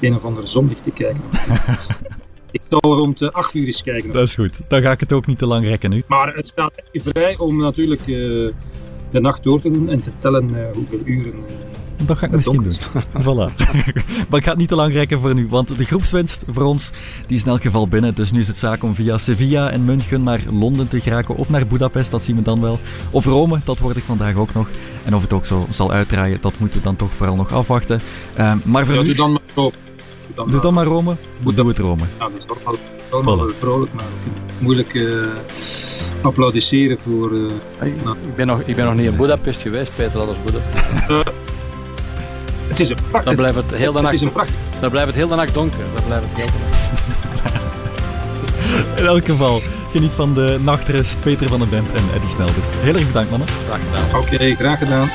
uh, 0.00 0.08
een 0.08 0.14
of 0.14 0.24
ander 0.24 0.46
zonlicht 0.46 0.82
te 0.82 0.90
kijken. 0.90 1.22
Ik 2.50 2.60
zal 2.68 2.80
rond 2.96 3.22
uh, 3.22 3.30
8 3.30 3.54
uur 3.54 3.66
eens 3.66 3.82
kijken. 3.82 4.12
Dat 4.12 4.22
is 4.22 4.34
goed. 4.34 4.60
Dan 4.68 4.82
ga 4.82 4.90
ik 4.90 5.00
het 5.00 5.12
ook 5.12 5.26
niet 5.26 5.38
te 5.38 5.46
lang 5.46 5.66
rekken 5.66 5.90
nu. 5.90 6.02
Maar 6.06 6.34
het 6.34 6.48
staat 6.48 6.72
vrij 6.92 7.36
om 7.38 7.56
natuurlijk 7.56 8.00
uh, 8.00 8.06
de 9.10 9.20
nacht 9.20 9.42
door 9.42 9.60
te 9.60 9.70
doen 9.70 9.88
en 9.88 10.00
te 10.00 10.10
tellen 10.18 10.50
uh, 10.50 10.70
hoeveel 10.74 11.00
uren 11.04 11.34
dat 12.06 12.18
ga 12.18 12.26
ik 12.26 12.32
misschien 12.32 12.62
doen. 12.62 12.72
voilà. 13.26 13.54
maar 14.28 14.38
ik 14.38 14.44
ga 14.44 14.50
het 14.50 14.56
niet 14.56 14.68
te 14.68 14.74
lang 14.74 14.92
rekken 14.92 15.20
voor 15.20 15.34
nu, 15.34 15.46
want 15.48 15.78
de 15.78 15.84
groepswinst 15.84 16.44
voor 16.48 16.62
ons 16.62 16.90
die 17.26 17.36
is 17.36 17.42
in 17.42 17.50
elk 17.50 17.62
geval 17.62 17.88
binnen. 17.88 18.14
Dus 18.14 18.30
nu 18.30 18.40
is 18.40 18.48
het 18.48 18.56
zaak 18.56 18.82
om 18.82 18.94
via 18.94 19.18
Sevilla 19.18 19.70
en 19.70 19.84
München 19.84 20.22
naar 20.22 20.40
Londen 20.50 20.88
te 20.88 21.00
geraken 21.00 21.36
of 21.36 21.48
naar 21.48 21.66
Budapest, 21.66 22.10
dat 22.10 22.22
zien 22.22 22.36
we 22.36 22.42
dan 22.42 22.60
wel. 22.60 22.78
Of 23.10 23.24
Rome, 23.24 23.58
dat 23.64 23.78
word 23.78 23.96
ik 23.96 24.02
vandaag 24.02 24.34
ook 24.34 24.54
nog. 24.54 24.68
En 25.04 25.14
of 25.14 25.22
het 25.22 25.32
ook 25.32 25.46
zo 25.46 25.66
zal 25.70 25.92
uitdraaien, 25.92 26.40
dat 26.40 26.58
moeten 26.58 26.78
we 26.78 26.84
dan 26.84 26.94
toch 26.94 27.12
vooral 27.12 27.36
nog 27.36 27.52
afwachten. 27.52 28.00
Uh, 28.38 28.54
maar 28.64 28.86
voor 28.86 28.94
ja, 28.94 29.02
nu... 29.02 29.14
Dan 29.14 29.32
maar 29.32 29.40
Rome. 29.54 29.72
Doe 30.38 30.46
dan, 30.46 30.52
doe 30.52 30.62
dan 30.62 30.74
maar 30.74 30.86
Rome. 30.86 31.16
Doe, 31.38 31.54
doe 31.54 31.68
het 31.68 31.78
Rome. 31.78 32.02
Ja, 32.18 32.28
dat 32.28 32.32
is 32.38 32.44
wel 33.10 33.50
voilà. 33.50 33.58
vrolijk, 33.58 33.92
maar 33.94 34.04
moeilijk 34.58 34.94
uh, 34.94 35.26
applaudisseren 36.20 36.98
voor... 36.98 37.32
Uh, 37.32 37.50
hey, 37.78 37.88
ik, 37.88 38.36
ben 38.36 38.46
nog, 38.46 38.60
ik 38.64 38.76
ben 38.76 38.84
nog 38.84 38.94
niet 38.94 39.06
in 39.06 39.16
Budapest 39.16 39.60
geweest, 39.60 39.96
Peter, 39.96 40.18
dat 40.18 40.28
is 40.28 40.36
Budapest. 40.44 40.86
Het 42.68 42.80
is 42.80 42.88
een 42.88 42.96
prachtig. 43.10 43.24
Dan 43.24 43.36
blijft 43.36 43.56
het 43.56 43.70
heel 43.70 43.92
de 43.92 44.00
nacht. 44.00 44.12
Het 44.12 44.20
is 44.20 44.26
een 44.26 44.32
prachtig. 44.32 44.54
Dan 44.80 44.90
blijft 44.90 45.08
het 45.08 45.16
heel 45.16 45.28
de 45.28 45.34
nacht 45.34 45.54
donker. 45.54 45.84
Dan 45.94 46.04
blijft 46.04 46.24
het 46.28 46.36
heel 46.36 46.46
de 46.46 46.58
nacht. 46.70 46.86
In 49.00 49.06
elk 49.06 49.26
geval, 49.26 49.60
geniet 49.92 50.12
van 50.12 50.34
de 50.34 50.58
nachtrust. 50.62 51.22
Peter 51.22 51.48
van 51.48 51.58
den 51.58 51.68
Bent 51.68 51.92
en 51.92 52.04
Eddie 52.14 52.28
Snelders. 52.28 52.68
Heel 52.74 52.94
erg 52.94 53.06
bedankt, 53.06 53.30
mannen. 53.30 53.48
Graag 53.48 53.80
gedaan. 53.80 54.20
Oké, 54.20 54.34
okay, 54.34 54.54
graag 54.54 54.78
gedaan. 54.78 55.08